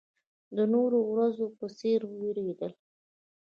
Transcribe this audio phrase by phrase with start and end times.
[0.55, 2.77] د نورو ورځو په څېر وېرېدله.